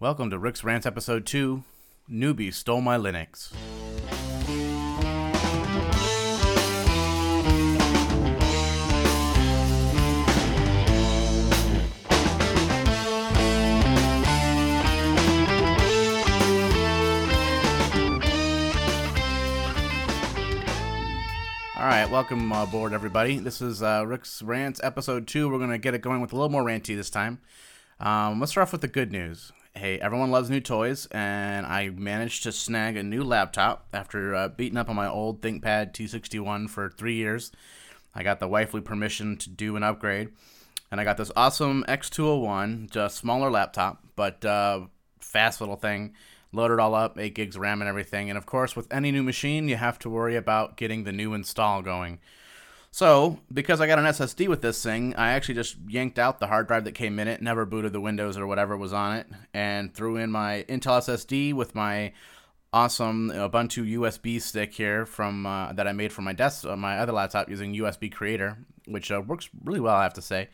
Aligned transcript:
Welcome 0.00 0.30
to 0.30 0.38
Rick's 0.38 0.62
Rants 0.62 0.86
Episode 0.86 1.26
2 1.26 1.64
Newbie 2.08 2.54
Stole 2.54 2.80
My 2.80 2.96
Linux. 2.96 3.52
All 21.76 21.84
right, 21.84 22.08
welcome 22.08 22.52
aboard, 22.52 22.92
everybody. 22.92 23.40
This 23.40 23.60
is 23.60 23.82
uh, 23.82 24.04
Rick's 24.06 24.42
Rants 24.42 24.80
Episode 24.84 25.26
2. 25.26 25.48
We're 25.48 25.58
going 25.58 25.70
to 25.70 25.78
get 25.78 25.94
it 25.94 26.02
going 26.02 26.20
with 26.20 26.32
a 26.32 26.36
little 26.36 26.50
more 26.50 26.62
ranty 26.62 26.94
this 26.94 27.10
time. 27.10 27.40
Um, 27.98 28.38
let's 28.38 28.52
start 28.52 28.68
off 28.68 28.70
with 28.72 28.82
the 28.82 28.86
good 28.86 29.10
news. 29.10 29.50
Hey, 29.78 30.00
everyone 30.00 30.32
loves 30.32 30.50
new 30.50 30.58
toys, 30.60 31.06
and 31.12 31.64
I 31.64 31.90
managed 31.90 32.42
to 32.42 32.50
snag 32.50 32.96
a 32.96 33.02
new 33.04 33.22
laptop 33.22 33.86
after 33.92 34.34
uh, 34.34 34.48
beating 34.48 34.76
up 34.76 34.88
on 34.88 34.96
my 34.96 35.06
old 35.06 35.40
ThinkPad 35.40 35.92
T61 35.92 36.68
for 36.68 36.90
three 36.90 37.14
years. 37.14 37.52
I 38.12 38.24
got 38.24 38.40
the 38.40 38.48
wifely 38.48 38.80
permission 38.80 39.36
to 39.36 39.48
do 39.48 39.76
an 39.76 39.84
upgrade, 39.84 40.30
and 40.90 41.00
I 41.00 41.04
got 41.04 41.16
this 41.16 41.30
awesome 41.36 41.84
X201, 41.86 42.90
just 42.90 43.18
smaller 43.18 43.52
laptop, 43.52 44.02
but 44.16 44.44
uh, 44.44 44.80
fast 45.20 45.60
little 45.60 45.76
thing. 45.76 46.12
Loaded 46.50 46.80
all 46.80 46.96
up, 46.96 47.16
8 47.16 47.32
gigs 47.32 47.56
RAM 47.56 47.80
and 47.80 47.88
everything. 47.88 48.28
And 48.30 48.36
of 48.36 48.46
course, 48.46 48.74
with 48.74 48.92
any 48.92 49.12
new 49.12 49.22
machine, 49.22 49.68
you 49.68 49.76
have 49.76 50.00
to 50.00 50.10
worry 50.10 50.34
about 50.34 50.76
getting 50.76 51.04
the 51.04 51.12
new 51.12 51.34
install 51.34 51.82
going. 51.82 52.18
So, 52.90 53.38
because 53.52 53.80
I 53.80 53.86
got 53.86 53.98
an 53.98 54.06
SSD 54.06 54.48
with 54.48 54.62
this 54.62 54.82
thing, 54.82 55.14
I 55.14 55.32
actually 55.32 55.54
just 55.54 55.76
yanked 55.86 56.18
out 56.18 56.40
the 56.40 56.46
hard 56.46 56.66
drive 56.66 56.84
that 56.84 56.92
came 56.92 57.18
in 57.18 57.28
it, 57.28 57.42
never 57.42 57.66
booted 57.66 57.92
the 57.92 58.00
Windows 58.00 58.38
or 58.38 58.46
whatever 58.46 58.76
was 58.76 58.92
on 58.92 59.16
it, 59.16 59.26
and 59.52 59.94
threw 59.94 60.16
in 60.16 60.30
my 60.30 60.64
Intel 60.68 60.98
SSD 60.98 61.52
with 61.52 61.74
my 61.74 62.12
awesome 62.72 63.30
Ubuntu 63.30 63.98
USB 63.98 64.40
stick 64.40 64.72
here 64.72 65.06
from 65.06 65.46
uh, 65.46 65.72
that 65.72 65.86
I 65.86 65.92
made 65.92 66.12
for 66.12 66.22
my 66.22 66.32
desk, 66.32 66.64
uh, 66.64 66.76
my 66.76 66.98
other 66.98 67.12
laptop 67.12 67.48
using 67.48 67.74
USB 67.74 68.10
Creator, 68.12 68.58
which 68.86 69.10
uh, 69.10 69.20
works 69.20 69.48
really 69.64 69.80
well, 69.80 69.96
I 69.96 70.02
have 70.02 70.14
to 70.14 70.22
say. 70.22 70.48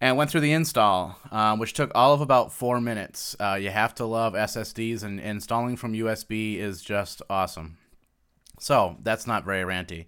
And 0.00 0.16
went 0.16 0.30
through 0.30 0.42
the 0.42 0.52
install, 0.52 1.18
uh, 1.30 1.56
which 1.56 1.72
took 1.72 1.90
all 1.94 2.12
of 2.12 2.20
about 2.20 2.52
four 2.52 2.80
minutes. 2.80 3.36
Uh, 3.38 3.54
you 3.54 3.70
have 3.70 3.94
to 3.94 4.04
love 4.04 4.34
SSDs, 4.34 5.02
and 5.02 5.20
installing 5.20 5.76
from 5.76 5.94
USB 5.94 6.58
is 6.58 6.82
just 6.82 7.22
awesome. 7.30 7.78
So 8.58 8.96
that's 9.02 9.26
not 9.26 9.44
very 9.44 9.62
ranty. 9.62 10.06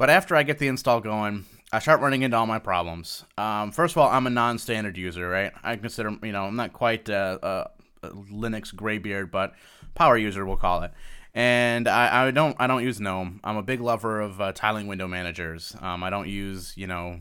But 0.00 0.08
after 0.08 0.34
I 0.34 0.44
get 0.44 0.58
the 0.58 0.66
install 0.66 1.02
going, 1.02 1.44
I 1.74 1.78
start 1.78 2.00
running 2.00 2.22
into 2.22 2.34
all 2.34 2.46
my 2.46 2.58
problems. 2.58 3.22
Um, 3.36 3.70
first 3.70 3.92
of 3.92 3.98
all, 3.98 4.08
I'm 4.08 4.26
a 4.26 4.30
non-standard 4.30 4.96
user, 4.96 5.28
right? 5.28 5.52
I 5.62 5.76
consider, 5.76 6.16
you 6.22 6.32
know, 6.32 6.44
I'm 6.44 6.56
not 6.56 6.72
quite 6.72 7.10
a, 7.10 7.68
a, 8.02 8.08
Linux 8.32 8.74
graybeard, 8.74 9.30
but 9.30 9.52
power 9.94 10.16
user, 10.16 10.46
we'll 10.46 10.56
call 10.56 10.84
it. 10.84 10.92
And 11.34 11.86
I, 11.86 12.28
I 12.28 12.30
don't 12.30 12.56
I 12.58 12.66
don't 12.66 12.82
use 12.82 12.98
GNOME. 12.98 13.40
I'm 13.44 13.58
a 13.58 13.62
big 13.62 13.82
lover 13.82 14.22
of 14.22 14.40
uh, 14.40 14.52
tiling 14.52 14.86
window 14.86 15.06
managers. 15.06 15.76
Um, 15.82 16.02
I 16.02 16.08
don't 16.08 16.28
use 16.28 16.72
you 16.78 16.86
know 16.86 17.20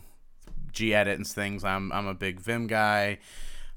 gedit 0.71 1.16
and 1.16 1.27
things. 1.27 1.66
I'm 1.66 1.91
I'm 1.91 2.08
a 2.08 2.14
big 2.14 2.39
Vim 2.39 2.67
guy. 2.67 3.19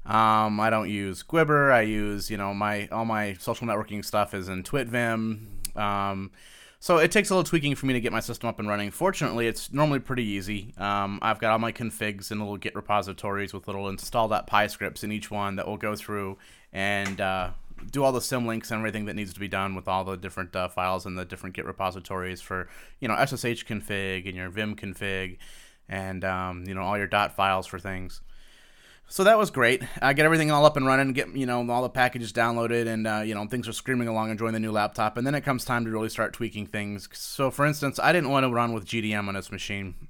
Um, 0.05 0.61
I 0.61 0.69
don't 0.69 0.89
use 0.89 1.23
Gwibber. 1.23 1.73
I 1.73 1.81
use 1.81 2.31
you 2.31 2.37
know 2.37 2.53
my 2.53 2.87
all 2.87 3.03
my 3.03 3.33
social 3.33 3.67
networking 3.67 4.05
stuff 4.05 4.33
is 4.33 4.47
in 4.47 4.63
TwitVim. 4.63 5.75
Um, 5.77 6.31
so 6.83 6.97
it 6.97 7.13
takes 7.13 7.29
a 7.29 7.33
little 7.33 7.45
tweaking 7.45 7.75
for 7.75 7.85
me 7.85 7.93
to 7.93 8.01
get 8.01 8.11
my 8.11 8.19
system 8.19 8.49
up 8.49 8.59
and 8.59 8.67
running. 8.67 8.91
Fortunately, 8.91 9.47
it's 9.47 9.71
normally 9.71 9.99
pretty 9.99 10.25
easy. 10.25 10.73
Um, 10.77 11.17
I've 11.21 11.39
got 11.39 11.53
all 11.53 11.57
my 11.57 11.71
configs 11.71 12.29
in 12.29 12.39
little 12.39 12.57
Git 12.57 12.75
repositories 12.75 13.53
with 13.53 13.67
little 13.67 13.87
install.py 13.87 14.67
scripts 14.67 15.01
in 15.01 15.09
each 15.09 15.31
one 15.31 15.55
that 15.55 15.65
will 15.65 15.77
go 15.77 15.95
through 15.95 16.37
and 16.73 17.21
uh, 17.21 17.51
do 17.89 18.03
all 18.03 18.11
the 18.11 18.19
symlinks 18.19 18.69
and 18.69 18.79
everything 18.79 19.05
that 19.05 19.13
needs 19.13 19.33
to 19.33 19.39
be 19.39 19.47
done 19.47 19.75
with 19.75 19.87
all 19.87 20.03
the 20.03 20.17
different 20.17 20.53
uh, 20.57 20.67
files 20.67 21.05
in 21.05 21.15
the 21.15 21.23
different 21.23 21.55
Git 21.55 21.63
repositories 21.63 22.41
for 22.41 22.67
you 22.99 23.07
know 23.07 23.15
SSH 23.15 23.63
config 23.63 24.27
and 24.27 24.35
your 24.35 24.49
Vim 24.49 24.75
config 24.75 25.37
and 25.87 26.25
um, 26.25 26.65
you 26.67 26.75
know 26.75 26.81
all 26.81 26.97
your 26.97 27.07
dot 27.07 27.33
files 27.33 27.65
for 27.65 27.79
things. 27.79 28.19
So 29.13 29.23
that 29.25 29.37
was 29.37 29.51
great. 29.51 29.83
I 30.01 30.13
get 30.13 30.25
everything 30.25 30.49
all 30.49 30.65
up 30.65 30.75
and 30.75 30.87
running, 30.87 31.13
get 31.13 31.35
you 31.35 31.45
know 31.45 31.69
all 31.69 31.83
the 31.83 31.89
packages 31.89 32.33
downloaded, 32.33 32.87
and 32.87 33.05
uh, 33.05 33.21
you 33.23 33.35
know 33.35 33.45
things 33.45 33.67
are 33.67 33.71
screaming 33.71 34.07
along, 34.07 34.23
and 34.23 34.31
enjoying 34.31 34.53
the 34.53 34.59
new 34.59 34.71
laptop. 34.71 35.17
And 35.17 35.27
then 35.27 35.35
it 35.35 35.41
comes 35.41 35.63
time 35.63 35.85
to 35.85 35.91
really 35.91 36.09
start 36.09 36.33
tweaking 36.33 36.65
things. 36.65 37.07
So, 37.13 37.51
for 37.51 37.63
instance, 37.63 37.99
I 37.99 38.11
didn't 38.11 38.31
want 38.31 38.43
to 38.43 38.49
run 38.51 38.73
with 38.73 38.87
GDM 38.87 39.27
on 39.27 39.35
this 39.35 39.51
machine. 39.51 40.07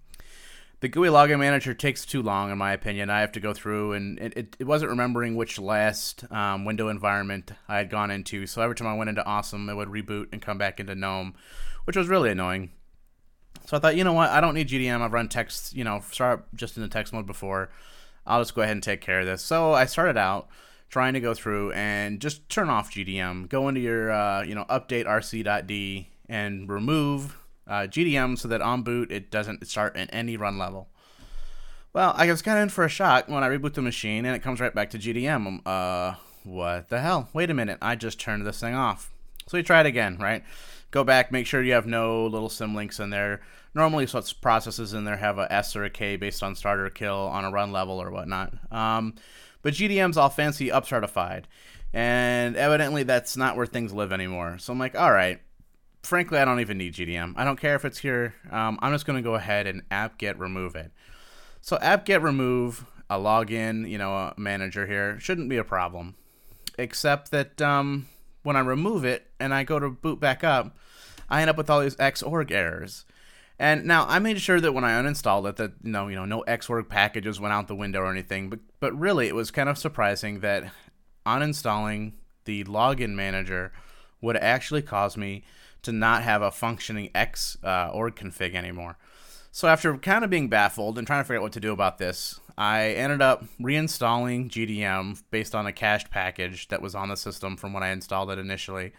The 0.80 0.88
GUI 0.88 1.09
login 1.09 1.40
manager 1.40 1.74
takes 1.74 2.06
too 2.06 2.22
long, 2.22 2.50
in 2.50 2.58
my 2.58 2.72
opinion. 2.72 3.09
I 3.09 3.19
have 3.19 3.34
to 3.34 3.41
go 3.41 3.53
through, 3.53 3.91
and 3.91 4.18
it, 4.19 4.38
it, 4.38 4.56
it 4.59 4.68
wasn't 4.68 4.91
remembering 4.91 5.35
which 5.35 5.59
last 5.59 6.24
um, 6.31 6.64
window 6.64 6.88
environment 6.88 7.52
I 7.68 7.80
had 7.80 7.90
gone 7.90 8.09
into. 8.09 8.47
So 8.47 8.62
every 8.62 8.75
time 8.78 8.88
I 8.88 8.96
went 8.96 9.09
into 9.09 9.25
Awesome, 9.25 9.68
it 9.68 9.75
would 9.75 9.90
reboot 9.90 10.28
and 10.31 10.41
come 10.41 10.58
back 10.58 10.80
into 10.80 10.96
GNOME, 10.96 11.35
which 11.84 11.97
was 11.97 12.08
really 12.08 12.30
annoying. 12.31 12.72
So 13.66 13.75
I 13.75 13.81
thought, 13.81 13.97
you 13.97 14.06
know 14.06 14.14
what? 14.14 14.30
I 14.30 14.40
don't 14.40 14.53
need 14.53 14.70
GDM. 14.70 15.02
I've 15.02 15.12
run 15.12 15.28
text, 15.28 15.75
you 15.75 15.84
know, 15.84 16.02
start 16.09 16.46
just 16.56 16.78
in 16.78 16.84
the 16.84 16.90
text 16.90 17.12
mode 17.12 17.28
before. 17.28 17.70
I'll 18.25 18.41
just 18.41 18.56
go 18.56 18.61
ahead 18.61 18.75
and 18.75 18.84
take 18.84 19.01
care 19.01 19.19
of 19.19 19.25
this. 19.25 19.41
So 19.41 19.73
I 19.73 19.85
started 19.85 20.17
out 20.17 20.47
trying 20.89 21.13
to 21.13 21.19
go 21.19 21.34
through 21.34 21.72
and 21.72 22.19
just 22.19 22.47
turn 22.50 22.69
off 22.69 22.91
GDM. 22.91 23.50
Go 23.50 23.67
into 23.67 23.81
your, 23.81 24.11
uh, 24.11 24.44
you 24.44 24.56
know, 24.56 24.66
update 24.66 25.06
rc.d 25.06 26.09
and 26.29 26.69
remove 26.69 27.38
uh, 27.67 27.88
GDM 27.88 28.38
so 28.38 28.47
that 28.47 28.61
on 28.61 28.84
boot 28.84 29.11
it 29.11 29.31
doesn't 29.31 29.66
start 29.67 29.95
in 29.95 30.09
any 30.11 30.38
run 30.38 30.57
level. 30.57 30.89
Well, 31.94 32.13
I 32.17 32.25
was 32.29 32.41
kind 32.41 32.57
of 32.57 32.63
in 32.63 32.69
for 32.69 32.84
a 32.84 32.89
shock 32.89 33.28
when 33.28 33.44
I 33.44 33.50
reboot 33.50 33.73
the 33.73 33.81
machine 33.81 34.25
and 34.25 34.35
it 34.35 34.41
comes 34.41 34.59
right 34.59 34.73
back 34.73 34.90
to 34.91 35.00
GDM. 35.00 35.61
Uh, 35.66 36.16
what 36.44 36.90
the 36.90 37.00
hell? 37.00 37.29
Wait 37.34 37.50
a 37.50 37.53
minute. 37.53 37.78
I 37.81 37.95
just 37.95 38.19
turned 38.19 38.45
this 38.45 38.59
thing 38.59 38.73
off. 38.73 39.11
So 39.47 39.57
you 39.57 39.63
try 39.63 39.81
it 39.81 39.85
again, 39.85 40.17
right? 40.17 40.44
Go 40.91 41.03
back, 41.03 41.31
make 41.31 41.47
sure 41.47 41.61
you 41.61 41.73
have 41.73 41.85
no 41.85 42.25
little 42.25 42.50
symlinks 42.50 43.00
in 43.00 43.09
there. 43.09 43.41
Normally, 43.75 44.06
such 44.06 44.39
processes 44.39 44.94
in 44.94 45.03
there 45.03 45.17
have 45.17 45.39
a 45.39 45.51
S 45.51 45.75
or 45.75 45.84
a 45.84 45.89
K 45.89 46.16
based 46.16 46.44
on 46.44 46.56
start 46.56 46.79
or 46.79 46.89
kill 46.89 47.16
on 47.16 47.45
a 47.45 47.51
run 47.51 47.72
level 47.72 48.01
or 48.01 48.11
whatnot. 48.11 48.53
Um, 48.72 49.16
but 49.61 49.73
GDM's 49.73 50.17
all 50.17 50.29
fancy 50.29 50.67
upstartified. 50.67 51.45
And 51.94 52.56
evidently, 52.56 53.03
that's 53.03 53.38
not 53.38 53.56
where 53.56 53.66
things 53.66 53.94
live 53.94 54.11
anymore. 54.11 54.57
So 54.59 54.73
I'm 54.73 54.79
like, 54.79 54.95
all 54.95 55.11
right, 55.11 55.39
frankly, 56.03 56.38
I 56.38 56.45
don't 56.45 56.59
even 56.59 56.78
need 56.78 56.94
GDM. 56.94 57.34
I 57.35 57.44
don't 57.45 57.59
care 57.59 57.75
if 57.75 57.85
it's 57.85 58.00
here. 58.00 58.34
Um, 58.51 58.78
I'm 58.81 58.94
just 58.94 59.06
going 59.06 59.17
to 59.17 59.28
go 59.28 59.35
ahead 59.35 59.67
and 59.67 59.84
apt-get 59.90 60.40
remove 60.40 60.75
it. 60.75 60.91
So 61.61 61.78
apt-get 61.81 62.22
remove 62.22 62.85
a 63.09 63.17
login, 63.17 63.90
you 63.90 63.97
know, 63.97 64.13
a 64.13 64.34
manager 64.38 64.88
here 64.88 65.19
shouldn't 65.19 65.50
be 65.50 65.57
a 65.57 65.63
problem, 65.63 66.16
except 66.78 67.31
that 67.31 67.61
um, 67.61 68.07
when 68.44 68.55
I 68.55 68.59
remove 68.59 69.05
it 69.05 69.28
and 69.40 69.53
I 69.53 69.63
go 69.63 69.79
to 69.79 69.90
boot 69.90 70.19
back 70.19 70.44
up, 70.44 70.75
I 71.29 71.41
end 71.41 71.50
up 71.50 71.57
with 71.57 71.69
all 71.69 71.81
these 71.81 71.95
Xorg 71.95 72.51
errors. 72.51 73.05
And 73.59 73.86
now 73.86 74.06
I 74.08 74.19
made 74.19 74.41
sure 74.41 74.59
that 74.59 74.74
when 74.74 74.84
I 74.84 75.00
uninstalled 75.02 75.47
it, 75.47 75.58
that 75.58 75.84
no, 75.84 76.08
you 76.08 76.16
know, 76.16 76.25
no 76.25 76.44
Xorg 76.47 76.90
packages 76.90 77.40
went 77.40 77.53
out 77.53 77.68
the 77.68 77.75
window 77.75 78.02
or 78.02 78.12
anything. 78.12 78.50
But 78.50 78.59
but 78.80 78.97
really, 78.97 79.28
it 79.28 79.36
was 79.36 79.52
kind 79.52 79.69
of 79.69 79.78
surprising 79.78 80.40
that 80.40 80.72
uninstalling 81.25 82.14
the 82.46 82.64
login 82.66 83.12
manager 83.12 83.72
would 84.22 84.38
actually 84.38 84.81
cause 84.81 85.18
me 85.18 85.44
to 85.84 85.91
not 85.91 86.24
have 86.24 86.41
a 86.41 86.52
functioning 86.52 87.09
X 87.14 87.58
uh, 87.64 87.90
org 87.94 88.16
config 88.16 88.56
anymore. 88.56 88.97
So 89.52 89.68
after 89.68 89.96
kind 89.97 90.24
of 90.24 90.31
being 90.31 90.50
baffled 90.50 90.97
and 90.97 91.06
trying 91.06 91.20
to 91.20 91.25
figure 91.25 91.38
out 91.38 91.44
what 91.44 91.52
to 91.53 91.59
do 91.59 91.74
about 91.74 92.00
this, 92.00 92.40
I 92.58 92.90
ended 92.91 93.22
up 93.22 93.46
reinstalling 93.62 94.50
GDM 94.50 95.22
based 95.30 95.53
on 95.53 95.68
a 95.68 95.72
cached 95.72 96.09
package 96.09 96.70
that 96.70 96.81
was 96.81 96.96
on 96.96 97.09
the 97.09 97.16
system 97.16 97.56
from 97.56 97.72
when 97.72 97.84
I 97.84 97.90
installed 97.90 98.31
it 98.31 98.40
initially 98.40 98.94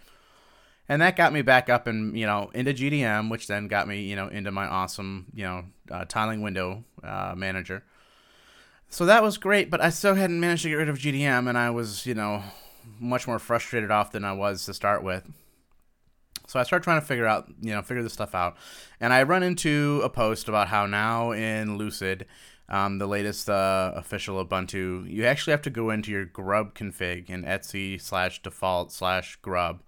and 0.88 1.00
that 1.00 1.16
got 1.16 1.32
me 1.32 1.42
back 1.42 1.68
up 1.68 1.86
and 1.86 2.16
you 2.18 2.26
know 2.26 2.50
into 2.54 2.74
GDM, 2.74 3.30
which 3.30 3.46
then 3.46 3.68
got 3.68 3.88
me 3.88 4.02
you 4.02 4.16
know 4.16 4.28
into 4.28 4.50
my 4.50 4.66
awesome 4.66 5.26
you 5.34 5.44
know 5.44 5.64
uh, 5.90 6.04
tiling 6.06 6.42
window 6.42 6.84
uh, 7.02 7.34
manager. 7.36 7.84
So 8.88 9.06
that 9.06 9.22
was 9.22 9.38
great, 9.38 9.70
but 9.70 9.80
I 9.80 9.90
still 9.90 10.14
hadn't 10.14 10.38
managed 10.38 10.62
to 10.62 10.68
get 10.68 10.76
rid 10.76 10.88
of 10.88 10.98
GDM, 10.98 11.48
and 11.48 11.58
I 11.58 11.70
was 11.70 12.06
you 12.06 12.14
know 12.14 12.42
much 13.00 13.26
more 13.26 13.38
frustrated 13.38 13.90
off 13.90 14.12
than 14.12 14.24
I 14.24 14.32
was 14.32 14.64
to 14.66 14.74
start 14.74 15.02
with. 15.02 15.24
So 16.46 16.60
I 16.60 16.62
started 16.62 16.84
trying 16.84 17.00
to 17.00 17.06
figure 17.06 17.26
out 17.26 17.48
you 17.60 17.72
know 17.72 17.82
figure 17.82 18.02
this 18.02 18.12
stuff 18.12 18.34
out, 18.34 18.56
and 19.00 19.12
I 19.12 19.22
run 19.22 19.42
into 19.42 20.00
a 20.04 20.10
post 20.10 20.48
about 20.48 20.68
how 20.68 20.86
now 20.86 21.32
in 21.32 21.78
Lucid. 21.78 22.26
Um, 22.66 22.96
the 22.96 23.06
latest 23.06 23.50
uh, 23.50 23.92
official 23.94 24.42
Ubuntu, 24.42 25.06
you 25.06 25.26
actually 25.26 25.50
have 25.50 25.60
to 25.62 25.70
go 25.70 25.90
into 25.90 26.10
your 26.10 26.24
grub 26.24 26.74
config 26.74 27.28
in 27.28 27.44
etc 27.44 27.98
slash 27.98 28.40
default 28.40 28.90
slash 28.90 29.36
grub 29.42 29.82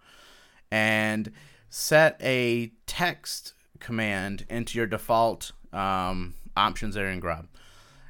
and 0.70 1.30
set 1.68 2.20
a 2.22 2.72
text 2.86 3.54
command 3.80 4.44
into 4.48 4.78
your 4.78 4.86
default 4.86 5.52
um, 5.72 6.34
options 6.56 6.94
there 6.94 7.10
in 7.10 7.20
Grub. 7.20 7.46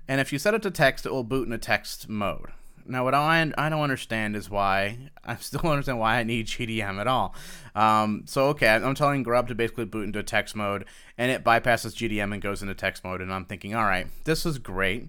And 0.09 0.21
if 0.21 0.33
you 0.33 0.39
set 0.39 0.55
it 0.55 0.63
to 0.63 0.71
text, 0.71 1.05
it 1.05 1.13
will 1.13 1.25
boot 1.25 1.47
in 1.47 1.53
a 1.53 1.59
text 1.59 2.09
mode. 2.09 2.51
Now, 2.89 3.03
what 3.03 3.15
I, 3.15 3.53
I 3.59 3.69
don't 3.69 3.83
understand 3.83 4.37
is 4.37 4.49
why 4.49 5.11
I 5.25 5.37
still 5.37 5.61
don't 5.61 5.73
understand 5.73 5.99
why 5.99 6.19
I 6.19 6.23
need 6.23 6.47
GDM 6.47 7.01
at 7.01 7.07
all. 7.07 7.35
Um, 7.75 8.23
so 8.27 8.49
okay, 8.49 8.69
I'm 8.69 8.95
telling 8.95 9.23
Grub 9.23 9.49
to 9.49 9.55
basically 9.55 9.85
boot 9.85 10.05
into 10.05 10.21
a 10.21 10.25
text 10.25 10.55
mode, 10.55 10.85
and 11.19 11.31
it 11.31 11.45
bypasses 11.45 11.95
GDM 11.95 12.33
and 12.33 12.41
goes 12.41 12.63
into 12.63 12.75
text 12.75 13.05
mode. 13.05 13.21
And 13.21 13.33
I'm 13.33 13.45
thinking, 13.45 13.75
all 13.75 13.85
right, 13.85 14.07
this 14.25 14.47
is 14.47 14.59
great. 14.59 15.09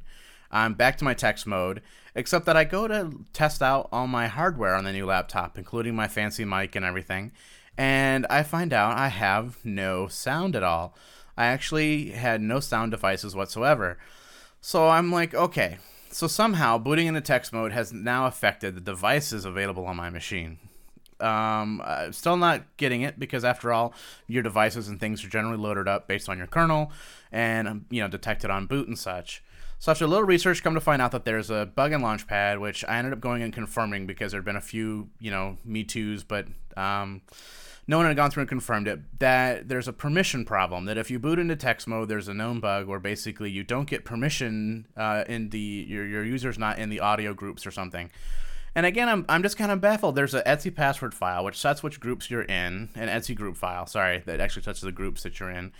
I'm 0.52 0.74
back 0.74 0.98
to 0.98 1.06
my 1.06 1.14
text 1.14 1.46
mode. 1.46 1.82
Except 2.16 2.46
that 2.46 2.58
I 2.58 2.64
go 2.64 2.88
to 2.88 3.26
test 3.32 3.62
out 3.62 3.90
all 3.92 4.08
my 4.08 4.28
hardware 4.28 4.74
on 4.74 4.86
the 4.86 4.92
new 4.92 5.06
laptop, 5.06 5.58
including 5.58 5.96
my 5.96 6.08
fancy 6.08 6.46
mic 6.46 6.76
and 6.76 6.84
everything, 6.84 7.32
and 7.78 8.26
I 8.28 8.42
find 8.42 8.74
out 8.74 8.98
I 8.98 9.10
have 9.10 9.64
no 9.64 10.08
sound 10.08 10.56
at 10.56 10.64
all. 10.64 10.96
I 11.38 11.46
actually 11.46 12.10
had 12.10 12.42
no 12.42 12.60
sound 12.60 12.92
devices 12.92 13.36
whatsoever. 13.36 14.00
So 14.62 14.90
I'm 14.90 15.12
like, 15.12 15.36
okay. 15.36 15.78
So 16.10 16.26
somehow 16.26 16.80
booting 16.80 17.06
into 17.06 17.22
text 17.22 17.54
mode 17.54 17.72
has 17.72 17.94
now 17.94 18.26
affected 18.26 18.76
the 18.76 18.82
devices 18.82 19.46
available 19.46 19.86
on 19.86 19.96
my 19.96 20.10
machine. 20.10 20.58
Um, 21.20 21.82
I'm 21.86 22.14
still 22.14 22.38
not 22.38 22.64
getting 22.78 23.02
it 23.02 23.20
because 23.20 23.44
after 23.44 23.72
all, 23.72 23.94
your 24.28 24.44
devices 24.44 24.88
and 24.88 25.00
things 25.00 25.24
are 25.24 25.30
generally 25.30 25.58
loaded 25.58 25.88
up 25.88 26.08
based 26.08 26.30
on 26.30 26.38
your 26.38 26.48
kernel 26.48 26.92
and 27.32 27.68
um, 27.68 27.86
you 27.90 28.02
know 28.02 28.08
detected 28.08 28.50
on 28.50 28.66
boot 28.66 28.88
and 28.88 28.98
such. 28.98 29.44
So 29.80 29.92
after 29.92 30.06
a 30.06 30.08
little 30.08 30.26
research, 30.26 30.64
come 30.64 30.74
to 30.74 30.82
find 30.82 31.02
out 31.02 31.12
that 31.12 31.24
there's 31.24 31.52
a 31.52 31.68
bug 31.76 31.92
in 31.92 32.02
Launchpad, 32.02 32.60
which 32.60 32.84
I 32.86 32.98
ended 32.98 33.14
up 33.14 33.20
going 33.20 33.44
and 33.44 33.54
confirming 33.54 34.08
because 34.08 34.32
there'd 34.32 34.46
been 34.46 34.56
a 34.56 34.62
few 34.62 35.10
you 35.20 35.30
know 35.30 35.58
me 35.64 35.84
too's, 35.84 36.24
but 36.24 36.48
um, 36.76 37.22
no 37.88 37.98
one 37.98 38.08
had 38.08 38.16
gone 38.16 38.32
through 38.32 38.42
and 38.42 38.50
confirmed 38.50 38.88
it. 38.88 39.20
That 39.20 39.70
there's 39.70 39.88
a 39.88 39.94
permission 39.94 40.46
problem. 40.46 40.86
That 40.86 40.98
if 40.98 41.12
you 41.12 41.20
boot 41.20 41.38
into 41.38 41.56
text 41.56 41.88
mode, 41.88 42.10
there's 42.10 42.28
a 42.28 42.34
known 42.34 42.60
bug 42.60 42.88
where 42.88 43.00
basically 43.00 43.52
you 43.52 43.64
don't 43.64 43.88
get 43.88 44.04
permission 44.04 44.88
uh, 44.98 45.24
in 45.28 45.50
the 45.50 45.86
your 45.88 46.06
your 46.06 46.24
user's 46.24 46.58
not 46.58 46.80
in 46.80 46.90
the 46.90 47.00
audio 47.00 47.34
groups 47.34 47.66
or 47.66 47.72
something. 47.72 48.10
And 48.74 48.86
again, 48.86 49.10
I'm, 49.10 49.26
I'm 49.28 49.42
just 49.42 49.58
kind 49.58 49.72
of 49.72 49.82
baffled. 49.82 50.16
There's 50.16 50.36
an 50.36 50.44
etc 50.46 50.76
password 50.76 51.14
file 51.16 51.44
which 51.44 51.58
sets 51.58 51.82
which 51.82 52.00
groups 52.00 52.30
you're 52.30 52.44
in, 52.44 52.90
an 52.94 53.10
etc 53.10 53.36
group 53.36 53.58
file, 53.58 53.88
sorry, 53.88 54.22
that 54.28 54.40
actually 54.40 54.62
sets 54.62 54.82
the 54.82 54.92
groups 54.92 55.24
that 55.24 55.40
you're 55.40 55.50
in. 55.50 55.72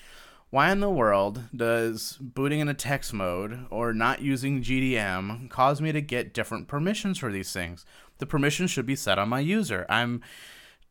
Why 0.50 0.72
in 0.72 0.80
the 0.80 0.90
world 0.90 1.42
does 1.54 2.18
booting 2.22 2.62
in 2.62 2.70
a 2.70 2.74
text 2.74 3.14
mode 3.14 3.66
or 3.70 3.94
not 3.94 4.22
using 4.22 4.62
GDM 4.62 5.50
cause 5.50 5.82
me 5.82 5.92
to 5.92 6.02
get 6.02 6.34
different 6.34 6.70
permissions 6.70 7.18
for 7.18 7.32
these 7.32 7.52
things? 7.52 7.86
The 8.20 8.26
permissions 8.26 8.72
should 8.72 8.86
be 8.86 8.96
set 8.96 9.20
on 9.20 9.28
my 9.28 9.42
user. 9.42 9.86
I'm 9.90 10.22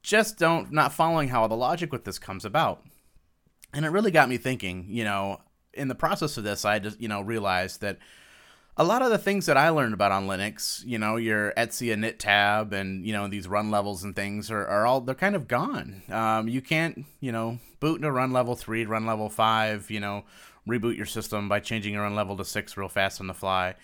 just 0.03 0.39
don't 0.39 0.73
not 0.73 0.93
following 0.93 1.31
how 1.31 1.47
the 1.47 1.57
logic 1.57 1.91
with 1.91 2.05
this 2.05 2.19
comes 2.19 2.45
about. 2.45 2.85
And 3.73 3.85
it 3.87 3.91
really 3.91 4.11
got 4.11 4.29
me 4.29 4.37
thinking, 4.37 4.87
you 4.89 5.05
know, 5.05 5.41
in 5.73 5.89
the 5.89 5.95
process 5.95 6.37
of 6.37 6.45
this, 6.45 6.65
I 6.65 6.79
just, 6.79 7.01
you 7.01 7.09
know, 7.09 7.23
realized 7.23 7.81
that 7.81 7.99
a 8.79 8.85
lot 8.85 9.01
of 9.01 9.11
the 9.11 9.19
things 9.19 9.47
that 9.47 9.57
I 9.57 9.71
learned 9.71 9.95
about 9.95 10.13
on 10.13 10.27
Linux, 10.27 10.85
you 10.85 10.99
know, 10.99 11.17
your 11.17 11.55
etc 11.57 11.97
init 11.97 12.19
tab 12.19 12.75
and, 12.75 13.07
you 13.07 13.13
know, 13.13 13.27
these 13.27 13.49
run 13.49 13.71
levels 13.71 14.05
and 14.05 14.15
things 14.15 14.51
are, 14.51 14.67
are 14.67 14.87
all, 14.87 15.01
they're 15.01 15.15
kind 15.15 15.35
of 15.35 15.49
gone. 15.49 16.03
Um, 16.11 16.49
you 16.49 16.61
can't, 16.61 17.07
you 17.21 17.33
know, 17.33 17.59
boot 17.81 17.97
into 17.97 18.13
run 18.13 18.33
level 18.33 18.55
three, 18.55 18.85
run 18.85 19.07
level 19.07 19.31
five, 19.31 19.91
you 19.91 20.01
know, 20.01 20.25
reboot 20.69 20.97
your 20.97 21.07
system 21.07 21.49
by 21.49 21.61
changing 21.61 21.95
your 21.95 22.03
run 22.03 22.15
level 22.15 22.37
to 22.37 22.45
six 22.45 22.77
real 22.77 22.89
fast 22.89 23.21
on 23.21 23.29
the 23.29 23.35
fly. 23.35 23.77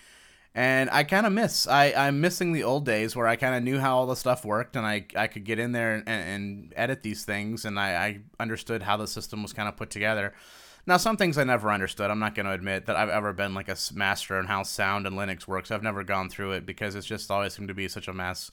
And 0.55 0.91
I 0.91 1.05
kind 1.05 1.25
of 1.25 1.33
miss, 1.33 1.67
I, 1.67 1.95
I'm 1.97 2.21
missing 2.21 2.53
the 2.53 2.65
old 2.65 2.85
days 2.85 3.17
where 3.17 3.27
I 3.27 3.37
kind 3.37 3.55
of 3.55 3.63
knew 3.63 3.79
how 3.79 3.97
all 3.97 4.07
the 4.07 4.15
stuff 4.17 4.45
worked 4.45 4.77
and 4.77 4.85
I, 4.85 5.07
I 5.17 5.27
could 5.27 5.45
get 5.45 5.59
in 5.59 5.73
there 5.73 5.95
and, 5.95 6.09
and 6.09 6.75
edit 6.77 7.03
these 7.03 7.25
things 7.25 7.65
and 7.65 7.81
I, 7.81 7.95
I 7.95 8.21
understood 8.39 8.83
how 8.83 8.99
the 8.99 9.07
system 9.07 9.43
was 9.43 9.55
kind 9.55 9.71
of 9.71 9.77
put 9.79 9.89
together. 9.89 10.35
Now, 10.85 10.97
some 10.97 11.17
things 11.17 11.39
I 11.39 11.45
never 11.45 11.71
understood. 11.71 12.11
I'm 12.11 12.19
not 12.19 12.35
going 12.35 12.47
to 12.47 12.53
admit 12.53 12.87
that 12.87 12.97
I've 12.97 13.09
ever 13.09 13.33
been 13.33 13.55
like 13.55 13.69
a 13.69 13.77
master 13.95 14.39
in 14.41 14.47
how 14.47 14.65
sound 14.65 15.07
and 15.07 15.17
Linux 15.17 15.47
works. 15.47 15.71
I've 15.71 15.83
never 15.83 16.03
gone 16.03 16.29
through 16.29 16.53
it 16.53 16.67
because 16.67 16.97
it's 16.97 17.07
just 17.07 17.31
always 17.31 17.55
seemed 17.55 17.69
to 17.69 17.75
be 17.75 17.87
such 17.87 18.09
a 18.09 18.13
mess. 18.13 18.51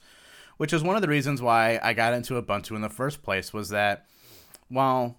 Which 0.56 0.72
is 0.72 0.82
one 0.82 0.94
of 0.94 1.02
the 1.02 1.08
reasons 1.08 1.42
why 1.42 1.80
I 1.82 1.92
got 1.92 2.12
into 2.14 2.40
Ubuntu 2.40 2.76
in 2.76 2.82
the 2.82 2.88
first 2.88 3.22
place 3.22 3.52
was 3.52 3.70
that 3.70 4.06
while 4.68 5.16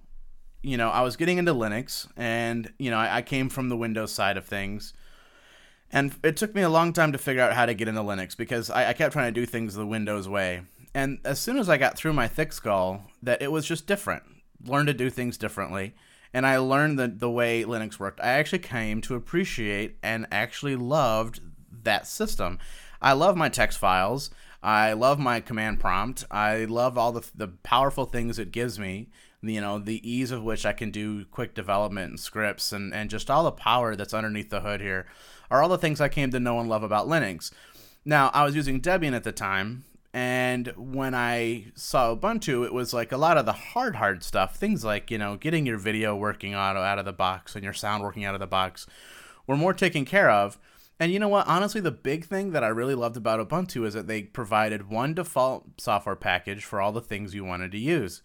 you 0.62 0.78
know 0.78 0.90
I 0.90 1.02
was 1.02 1.18
getting 1.18 1.40
into 1.40 1.54
Linux 1.54 2.08
and 2.16 2.72
you 2.78 2.92
know 2.92 2.98
I, 2.98 3.18
I 3.18 3.22
came 3.24 3.50
from 3.50 3.68
the 3.68 3.76
Windows 3.76 4.14
side 4.14 4.38
of 4.38 4.46
things. 4.46 4.94
And 5.92 6.16
it 6.24 6.38
took 6.38 6.56
me 6.56 6.62
a 6.62 6.70
long 6.70 6.94
time 6.94 7.12
to 7.12 7.18
figure 7.18 7.42
out 7.42 7.52
how 7.52 7.66
to 7.66 7.74
get 7.74 7.90
into 7.90 8.02
Linux 8.02 8.38
because 8.38 8.70
I, 8.70 8.90
I 8.90 8.94
kept 8.94 9.12
trying 9.12 9.34
to 9.34 9.38
do 9.38 9.46
things 9.46 9.74
the 9.74 9.86
Windows 9.86 10.30
way. 10.30 10.62
And 10.94 11.20
as 11.26 11.40
soon 11.40 11.58
as 11.58 11.68
I 11.68 11.76
got 11.76 11.98
through 11.98 12.14
my 12.14 12.30
thick 12.30 12.54
skull, 12.54 13.08
that 13.22 13.42
it 13.42 13.52
was 13.52 13.66
just 13.66 13.88
different. 13.88 14.24
Learn 14.66 14.86
to 14.86 14.94
do 14.94 15.10
things 15.10 15.38
differently 15.38 15.96
and 16.34 16.46
I 16.46 16.58
learned 16.58 16.98
the, 16.98 17.08
the 17.08 17.30
way 17.30 17.64
Linux 17.64 18.00
worked. 18.00 18.22
I 18.22 18.30
actually 18.30 18.60
came 18.60 19.02
to 19.02 19.16
appreciate 19.16 19.98
and 20.02 20.28
actually 20.32 20.76
loved 20.76 21.42
that 21.84 22.08
system. 22.08 22.60
I 23.02 23.14
love 23.14 23.36
my 23.36 23.50
text 23.50 23.78
files. 23.78 24.30
I 24.64 24.94
love 24.94 25.20
my 25.20 25.40
command 25.40 25.80
prompt. 25.80 26.26
I 26.30 26.66
love 26.66 26.98
all 26.98 27.12
the, 27.12 27.28
the 27.36 27.48
powerful 27.48 28.06
things 28.06 28.38
it 28.38 28.52
gives 28.52 28.78
me. 28.78 29.10
You 29.42 29.60
know, 29.60 29.80
the 29.80 30.08
ease 30.08 30.30
of 30.30 30.44
which 30.44 30.68
I 30.68 30.74
can 30.74 30.92
do 30.92 31.26
quick 31.26 31.56
development 31.56 32.12
and 32.12 32.20
scripts 32.20 32.72
and, 32.72 32.94
and 32.94 33.10
just 33.10 33.32
all 33.32 33.44
the 33.44 33.52
power 33.52 33.96
that's 33.96 34.14
underneath 34.14 34.52
the 34.52 34.62
hood 34.62 34.82
here 34.82 35.08
are 35.50 35.64
all 35.64 35.70
the 35.70 35.80
things 35.80 36.00
I 36.00 36.10
came 36.10 36.30
to 36.32 36.40
know 36.40 36.60
and 36.60 36.70
love 36.70 36.84
about 36.84 37.08
Linux. 37.08 37.52
Now, 38.06 38.30
I 38.34 38.44
was 38.46 38.56
using 38.56 38.80
Debian 38.80 39.14
at 39.14 39.24
the 39.24 39.32
time, 39.32 39.84
and 40.14 40.74
when 40.76 41.16
I 41.16 41.72
saw 41.76 42.14
Ubuntu, 42.16 42.66
it 42.66 42.74
was 42.74 42.94
like 42.94 43.14
a 43.14 43.18
lot 43.18 43.38
of 43.38 43.46
the 43.46 43.54
hard, 43.54 43.96
hard 43.96 44.24
stuff. 44.24 44.58
Things 44.58 44.84
like, 44.84 45.10
you 45.10 45.18
know, 45.18 45.38
getting 45.38 45.66
your 45.66 45.78
video 45.78 46.16
working 46.16 46.54
auto 46.54 46.82
out 46.82 47.00
of 47.00 47.06
the 47.06 47.14
box 47.14 47.56
and 47.56 47.64
your 47.64 47.74
sound 47.74 48.04
working 48.04 48.26
out 48.26 48.34
of 48.34 48.42
the 48.42 48.48
box 48.48 48.86
were 49.48 49.56
more 49.56 49.74
taken 49.74 50.04
care 50.04 50.30
of. 50.30 50.60
And 51.00 51.14
you 51.14 51.20
know 51.20 51.30
what? 51.30 51.48
Honestly, 51.48 51.80
the 51.80 51.92
big 51.92 52.26
thing 52.26 52.52
that 52.52 52.64
I 52.64 52.68
really 52.68 52.94
loved 52.94 53.16
about 53.16 53.48
Ubuntu 53.48 53.86
is 53.88 53.94
that 53.94 54.08
they 54.08 54.24
provided 54.24 54.90
one 54.90 55.14
default 55.14 55.80
software 55.82 56.18
package 56.18 56.66
for 56.66 56.82
all 56.82 56.92
the 56.92 57.02
things 57.02 57.34
you 57.34 57.46
wanted 57.46 57.72
to 57.72 57.80
use. 57.80 58.22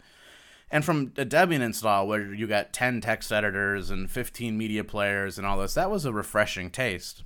And 0.70 0.84
from 0.84 1.12
a 1.16 1.24
Debian 1.24 1.60
install, 1.60 2.08
where 2.08 2.34
you 2.34 2.48
got 2.48 2.72
10 2.72 3.00
text 3.00 3.32
editors 3.32 3.90
and 3.90 4.10
15 4.10 4.58
media 4.58 4.82
players 4.82 5.38
and 5.38 5.46
all 5.46 5.56
this, 5.56 5.74
that 5.74 5.90
was 5.90 6.04
a 6.04 6.12
refreshing 6.12 6.70
taste. 6.70 7.22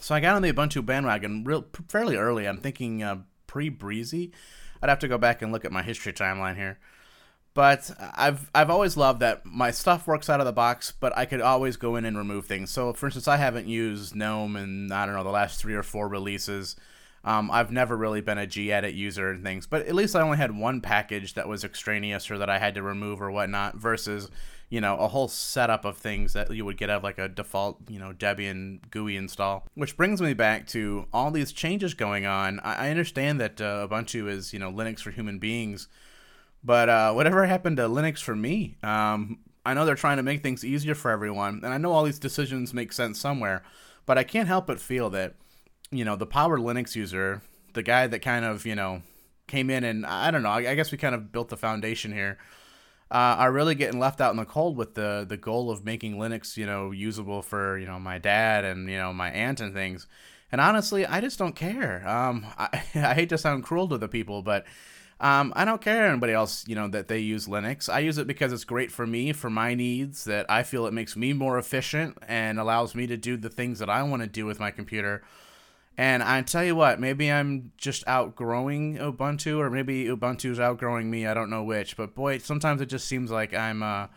So 0.00 0.14
I 0.14 0.20
got 0.20 0.36
on 0.36 0.42
the 0.42 0.52
Ubuntu 0.52 0.84
bandwagon 0.84 1.44
real 1.44 1.64
fairly 1.88 2.16
early. 2.16 2.46
I'm 2.46 2.58
thinking 2.58 3.02
uh, 3.02 3.22
pre 3.54 3.68
breezy. 3.68 4.32
I'd 4.82 4.88
have 4.88 4.98
to 4.98 5.08
go 5.08 5.16
back 5.16 5.40
and 5.40 5.52
look 5.52 5.64
at 5.64 5.70
my 5.70 5.84
history 5.84 6.12
timeline 6.12 6.56
here. 6.56 6.80
But 7.54 7.88
I've 8.16 8.50
I've 8.52 8.68
always 8.68 8.96
loved 8.96 9.20
that 9.20 9.46
my 9.46 9.70
stuff 9.70 10.08
works 10.08 10.28
out 10.28 10.40
of 10.40 10.46
the 10.46 10.52
box, 10.52 10.92
but 10.98 11.16
I 11.16 11.24
could 11.24 11.40
always 11.40 11.76
go 11.76 11.94
in 11.94 12.04
and 12.04 12.18
remove 12.18 12.46
things. 12.46 12.72
So, 12.72 12.92
for 12.92 13.06
instance, 13.06 13.28
I 13.28 13.36
haven't 13.36 13.68
used 13.68 14.16
GNOME 14.16 14.56
in 14.56 14.90
I 14.90 15.06
don't 15.06 15.14
know 15.14 15.22
the 15.22 15.30
last 15.30 15.60
three 15.60 15.74
or 15.74 15.84
four 15.84 16.08
releases. 16.08 16.74
Um, 17.22 17.48
I've 17.48 17.70
never 17.70 17.96
really 17.96 18.20
been 18.20 18.38
a 18.38 18.46
gedit 18.46 18.96
user 18.96 19.30
and 19.30 19.44
things, 19.44 19.68
but 19.68 19.86
at 19.86 19.94
least 19.94 20.16
I 20.16 20.20
only 20.20 20.36
had 20.36 20.58
one 20.58 20.80
package 20.80 21.34
that 21.34 21.48
was 21.48 21.62
extraneous 21.62 22.28
or 22.28 22.36
that 22.38 22.50
I 22.50 22.58
had 22.58 22.74
to 22.74 22.82
remove 22.82 23.22
or 23.22 23.30
whatnot. 23.30 23.76
Versus 23.76 24.32
you 24.70 24.80
know, 24.80 24.96
a 24.96 25.08
whole 25.08 25.28
setup 25.28 25.84
of 25.84 25.96
things 25.96 26.32
that 26.32 26.50
you 26.50 26.64
would 26.64 26.76
get 26.76 26.90
out 26.90 26.98
of 26.98 27.02
like 27.04 27.18
a 27.18 27.28
default, 27.28 27.78
you 27.88 27.98
know, 27.98 28.12
Debian 28.12 28.80
GUI 28.90 29.16
install. 29.16 29.66
Which 29.74 29.96
brings 29.96 30.20
me 30.20 30.34
back 30.34 30.66
to 30.68 31.06
all 31.12 31.30
these 31.30 31.52
changes 31.52 31.94
going 31.94 32.26
on. 32.26 32.60
I, 32.60 32.90
understand 32.90 33.40
that 33.40 33.60
uh, 33.60 33.86
Ubuntu 33.88 34.28
is, 34.28 34.52
you 34.52 34.58
know, 34.58 34.72
Linux 34.72 35.00
for 35.00 35.10
human 35.10 35.38
beings, 35.38 35.88
but 36.62 36.88
uh, 36.88 37.12
whatever 37.12 37.46
happened 37.46 37.76
to 37.76 37.84
Linux 37.84 38.20
for 38.20 38.34
me? 38.34 38.76
Um, 38.82 39.40
I 39.66 39.74
know 39.74 39.84
they're 39.84 39.94
trying 39.94 40.16
to 40.18 40.22
make 40.22 40.42
things 40.42 40.64
easier 40.64 40.94
for 40.94 41.10
everyone, 41.10 41.60
and 41.62 41.72
I 41.72 41.78
know 41.78 41.92
all 41.92 42.04
these 42.04 42.18
decisions 42.18 42.74
make 42.74 42.92
sense 42.92 43.18
somewhere, 43.18 43.62
but 44.06 44.18
I 44.18 44.24
can't 44.24 44.48
help 44.48 44.66
but 44.66 44.80
feel 44.80 45.10
that, 45.10 45.34
you 45.90 46.04
know, 46.04 46.16
the 46.16 46.26
power 46.26 46.58
Linux 46.58 46.94
user, 46.94 47.42
the 47.74 47.82
guy 47.82 48.06
that 48.06 48.20
kind 48.20 48.44
of, 48.44 48.66
you 48.66 48.74
know, 48.74 49.02
came 49.46 49.70
in 49.70 49.84
and 49.84 50.06
I 50.06 50.30
don't 50.30 50.42
know, 50.42 50.50
I 50.50 50.74
guess 50.74 50.90
we 50.90 50.98
kind 50.98 51.14
of 51.14 51.30
built 51.30 51.48
the 51.48 51.56
foundation 51.56 52.12
here 52.12 52.38
uh, 53.14 53.36
are 53.38 53.52
really 53.52 53.76
getting 53.76 54.00
left 54.00 54.20
out 54.20 54.32
in 54.32 54.36
the 54.36 54.44
cold 54.44 54.76
with 54.76 54.94
the 54.94 55.24
the 55.26 55.36
goal 55.36 55.70
of 55.70 55.84
making 55.84 56.16
Linux, 56.16 56.56
you 56.56 56.66
know, 56.66 56.90
usable 56.90 57.42
for 57.42 57.78
you 57.78 57.86
know 57.86 58.00
my 58.00 58.18
dad 58.18 58.64
and 58.64 58.90
you 58.90 58.98
know 58.98 59.12
my 59.12 59.30
aunt 59.30 59.60
and 59.60 59.72
things. 59.72 60.08
And 60.50 60.60
honestly, 60.60 61.06
I 61.06 61.20
just 61.20 61.38
don't 61.38 61.54
care. 61.54 62.06
Um, 62.06 62.44
I, 62.58 62.82
I 62.96 63.14
hate 63.14 63.28
to 63.28 63.38
sound 63.38 63.62
cruel 63.62 63.88
to 63.88 63.98
the 63.98 64.08
people, 64.08 64.42
but 64.42 64.66
um, 65.20 65.52
I 65.54 65.64
don't 65.64 65.80
care 65.80 66.08
anybody 66.08 66.32
else, 66.32 66.66
you 66.66 66.74
know, 66.74 66.88
that 66.88 67.06
they 67.06 67.20
use 67.20 67.46
Linux. 67.46 67.88
I 67.88 68.00
use 68.00 68.18
it 68.18 68.26
because 68.26 68.52
it's 68.52 68.64
great 68.64 68.90
for 68.90 69.06
me, 69.06 69.32
for 69.32 69.48
my 69.48 69.74
needs. 69.74 70.24
That 70.24 70.50
I 70.50 70.64
feel 70.64 70.84
it 70.86 70.92
makes 70.92 71.14
me 71.14 71.32
more 71.32 71.56
efficient 71.56 72.18
and 72.26 72.58
allows 72.58 72.96
me 72.96 73.06
to 73.06 73.16
do 73.16 73.36
the 73.36 73.48
things 73.48 73.78
that 73.78 73.88
I 73.88 74.02
want 74.02 74.22
to 74.22 74.28
do 74.28 74.44
with 74.44 74.58
my 74.58 74.72
computer 74.72 75.22
and 75.96 76.22
I 76.22 76.42
tell 76.42 76.64
you 76.64 76.74
what, 76.74 76.98
maybe 76.98 77.30
I'm 77.30 77.72
just 77.76 78.02
outgrowing 78.06 78.98
Ubuntu, 78.98 79.58
or 79.58 79.70
maybe 79.70 80.06
Ubuntu's 80.06 80.58
outgrowing 80.58 81.10
me. 81.10 81.26
I 81.26 81.34
don't 81.34 81.50
know 81.50 81.62
which. 81.62 81.96
But 81.96 82.14
boy, 82.14 82.38
sometimes 82.38 82.80
it 82.80 82.86
just 82.86 83.06
seems 83.06 83.30
like 83.30 83.54
I'm 83.54 83.82
uh, 83.82 84.08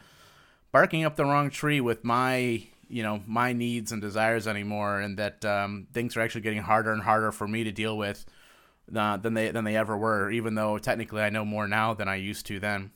barking 0.71 1.03
up 1.03 1.15
the 1.15 1.25
wrong 1.25 1.49
tree 1.51 1.79
with 1.79 2.03
my, 2.03 2.63
you 2.89 3.03
know, 3.03 3.21
my 3.27 3.53
needs 3.53 3.91
and 3.91 4.01
desires 4.01 4.47
anymore, 4.47 4.99
and 4.99 5.17
that 5.17 5.45
um, 5.45 5.87
things 5.93 6.17
are 6.17 6.21
actually 6.21 6.41
getting 6.41 6.63
harder 6.63 6.91
and 6.91 7.03
harder 7.03 7.31
for 7.31 7.47
me 7.47 7.63
to 7.63 7.71
deal 7.71 7.95
with 7.95 8.25
uh, 8.95 9.17
than 9.17 9.35
they 9.35 9.51
than 9.51 9.63
they 9.63 9.75
ever 9.75 9.95
were. 9.95 10.31
Even 10.31 10.55
though 10.55 10.79
technically 10.79 11.21
I 11.21 11.29
know 11.29 11.45
more 11.45 11.67
now 11.67 11.93
than 11.93 12.07
I 12.07 12.15
used 12.15 12.47
to 12.47 12.59
then. 12.59 12.91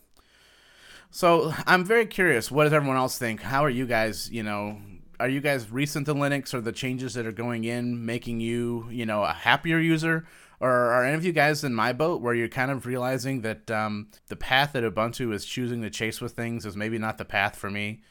So 1.12 1.54
I'm 1.68 1.84
very 1.84 2.06
curious. 2.06 2.50
What 2.50 2.64
does 2.64 2.74
everyone 2.74 2.98
else 2.98 3.18
think? 3.18 3.42
How 3.42 3.66
are 3.66 3.70
you 3.70 3.86
guys, 3.86 4.32
you 4.32 4.44
know, 4.44 4.78
are 5.22 5.30
you 5.30 5.40
guys 5.40 5.72
recent 5.72 6.08
to 6.08 6.16
Linux 6.16 6.52
or 6.52 6.62
the 6.62 6.72
changes 6.72 7.14
that 7.14 7.28
are 7.28 7.32
going 7.32 7.64
in 7.64 8.06
making 8.06 8.40
you, 8.40 8.88
you 8.90 9.06
know, 9.06 9.24
a 9.24 9.32
happier 9.32 9.78
user? 9.78 10.26
Or 10.60 10.70
are 10.70 11.06
any 11.06 11.16
of 11.16 11.24
you 11.24 11.32
guys 11.32 11.64
in 11.64 11.76
my 11.76 11.94
boat 11.94 12.22
where 12.22 12.34
you're 12.34 12.48
kind 12.48 12.72
of 12.72 12.88
realizing 12.88 13.42
that 13.42 13.70
um, 13.70 14.10
the 14.28 14.36
path 14.36 14.74
that 14.74 14.84
Ubuntu 14.84 15.32
is 15.32 15.46
choosing 15.46 15.84
to 15.84 15.92
chase 15.92 16.22
with 16.22 16.34
things 16.34 16.66
is 16.66 16.76
maybe 16.76 16.98
not 16.98 17.20
the 17.20 17.26
path 17.26 17.56
for 17.56 17.70
me? 17.70 18.02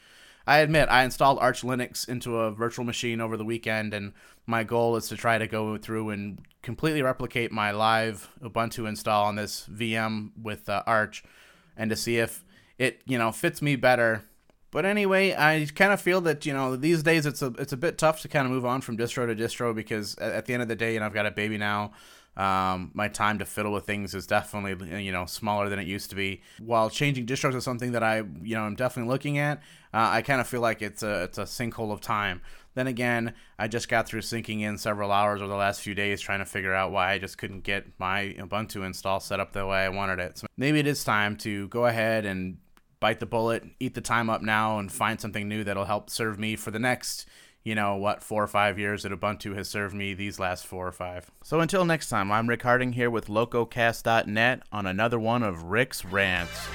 I 0.47 0.59
admit 0.59 0.87
I 0.89 1.03
installed 1.03 1.39
Arch 1.39 1.63
Linux 1.63 2.07
into 2.07 2.39
a 2.39 2.51
virtual 2.51 2.85
machine 2.85 3.19
over 3.19 3.35
the 3.35 3.45
weekend, 3.45 3.93
and 3.93 4.13
my 4.45 4.63
goal 4.63 4.95
is 4.95 5.07
to 5.09 5.17
try 5.17 5.37
to 5.37 5.47
go 5.47 5.77
through 5.77 6.09
and 6.11 6.39
completely 6.61 7.01
replicate 7.01 7.51
my 7.51 7.71
live 7.71 8.29
Ubuntu 8.41 8.87
install 8.87 9.25
on 9.25 9.35
this 9.35 9.67
VM 9.71 10.31
with 10.41 10.67
uh, 10.69 10.83
Arch, 10.87 11.23
and 11.75 11.89
to 11.89 11.95
see 11.95 12.17
if 12.17 12.43
it 12.77 13.01
you 13.05 13.17
know 13.17 13.31
fits 13.31 13.61
me 13.61 13.75
better. 13.75 14.23
But 14.71 14.85
anyway, 14.85 15.35
I 15.37 15.67
kind 15.75 15.91
of 15.91 15.99
feel 15.99 16.21
that 16.21 16.45
you 16.45 16.53
know 16.53 16.77
these 16.77 17.03
days 17.03 17.25
it's 17.25 17.41
a 17.41 17.47
it's 17.59 17.73
a 17.73 17.77
bit 17.77 17.97
tough 17.97 18.21
to 18.21 18.29
kind 18.29 18.45
of 18.45 18.51
move 18.51 18.65
on 18.65 18.81
from 18.81 18.97
distro 18.97 19.27
to 19.27 19.35
distro 19.35 19.75
because 19.75 20.17
at, 20.17 20.31
at 20.31 20.45
the 20.45 20.53
end 20.53 20.61
of 20.63 20.69
the 20.69 20.77
day, 20.77 20.93
you 20.93 20.99
know 21.01 21.05
I've 21.05 21.13
got 21.13 21.25
a 21.25 21.31
baby 21.31 21.57
now. 21.57 21.91
Um, 22.37 22.91
my 22.93 23.09
time 23.09 23.39
to 23.39 23.45
fiddle 23.45 23.73
with 23.73 23.85
things 23.85 24.15
is 24.15 24.25
definitely 24.25 25.03
you 25.03 25.11
know 25.11 25.25
smaller 25.25 25.67
than 25.67 25.79
it 25.79 25.87
used 25.87 26.09
to 26.11 26.15
be. 26.15 26.41
While 26.59 26.89
changing 26.89 27.25
distros 27.25 27.53
is 27.53 27.65
something 27.65 27.91
that 27.91 28.03
I 28.03 28.19
you 28.41 28.55
know 28.55 28.61
I'm 28.61 28.75
definitely 28.75 29.11
looking 29.11 29.37
at, 29.37 29.57
uh, 29.93 30.07
I 30.09 30.21
kind 30.21 30.39
of 30.39 30.47
feel 30.47 30.61
like 30.61 30.81
it's 30.81 31.03
a 31.03 31.23
it's 31.23 31.37
a 31.37 31.43
sinkhole 31.43 31.91
of 31.91 31.99
time. 31.99 32.41
Then 32.73 32.87
again, 32.87 33.33
I 33.59 33.67
just 33.67 33.89
got 33.89 34.07
through 34.07 34.21
sinking 34.21 34.61
in 34.61 34.77
several 34.77 35.11
hours 35.11 35.41
over 35.41 35.49
the 35.49 35.57
last 35.57 35.81
few 35.81 35.93
days 35.93 36.21
trying 36.21 36.39
to 36.39 36.45
figure 36.45 36.73
out 36.73 36.93
why 36.93 37.11
I 37.11 37.17
just 37.17 37.37
couldn't 37.37 37.65
get 37.65 37.85
my 37.99 38.33
Ubuntu 38.39 38.85
install 38.85 39.19
set 39.19 39.41
up 39.41 39.51
the 39.51 39.67
way 39.67 39.79
I 39.79 39.89
wanted 39.89 40.19
it. 40.19 40.37
So 40.37 40.47
maybe 40.55 40.79
it 40.79 40.87
is 40.87 41.03
time 41.03 41.35
to 41.37 41.67
go 41.67 41.87
ahead 41.87 42.25
and 42.25 42.59
bite 43.01 43.19
the 43.19 43.25
bullet, 43.25 43.65
eat 43.81 43.93
the 43.93 44.01
time 44.01 44.29
up 44.29 44.41
now, 44.41 44.79
and 44.79 44.89
find 44.89 45.19
something 45.19 45.49
new 45.49 45.65
that'll 45.65 45.83
help 45.83 46.09
serve 46.09 46.39
me 46.39 46.55
for 46.55 46.71
the 46.71 46.79
next 46.79 47.27
you 47.63 47.75
know, 47.75 47.95
what, 47.95 48.23
four 48.23 48.43
or 48.43 48.47
five 48.47 48.79
years 48.79 49.03
that 49.03 49.11
Ubuntu 49.11 49.55
has 49.55 49.67
served 49.67 49.93
me 49.93 50.13
these 50.13 50.39
last 50.39 50.65
four 50.65 50.87
or 50.87 50.91
five. 50.91 51.29
So 51.43 51.59
until 51.59 51.85
next 51.85 52.09
time, 52.09 52.31
I'm 52.31 52.47
Rick 52.47 52.63
Harding 52.63 52.93
here 52.93 53.09
with 53.09 53.27
LocoCast.net 53.27 54.63
on 54.71 54.85
another 54.87 55.19
one 55.19 55.43
of 55.43 55.63
Rick's 55.63 56.03
Rants. 56.03 56.67